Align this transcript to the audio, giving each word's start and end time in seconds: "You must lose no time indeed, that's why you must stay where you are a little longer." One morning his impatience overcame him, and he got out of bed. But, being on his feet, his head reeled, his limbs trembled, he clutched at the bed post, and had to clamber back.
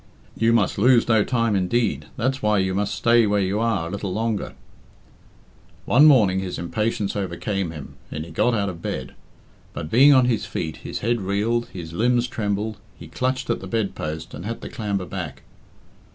"You 0.35 0.51
must 0.51 0.79
lose 0.79 1.07
no 1.07 1.23
time 1.23 1.55
indeed, 1.55 2.07
that's 2.17 2.41
why 2.41 2.57
you 2.57 2.73
must 2.73 2.95
stay 2.95 3.27
where 3.27 3.39
you 3.39 3.59
are 3.59 3.85
a 3.87 3.91
little 3.91 4.11
longer." 4.11 4.53
One 5.85 6.05
morning 6.07 6.39
his 6.39 6.57
impatience 6.57 7.15
overcame 7.15 7.69
him, 7.69 7.97
and 8.09 8.25
he 8.25 8.31
got 8.31 8.55
out 8.55 8.67
of 8.67 8.81
bed. 8.81 9.13
But, 9.73 9.91
being 9.91 10.11
on 10.11 10.25
his 10.25 10.47
feet, 10.47 10.77
his 10.77 11.01
head 11.01 11.21
reeled, 11.21 11.67
his 11.67 11.93
limbs 11.93 12.27
trembled, 12.27 12.77
he 12.97 13.07
clutched 13.09 13.51
at 13.51 13.59
the 13.59 13.67
bed 13.67 13.93
post, 13.93 14.33
and 14.33 14.43
had 14.43 14.59
to 14.63 14.69
clamber 14.69 15.05
back. 15.05 15.43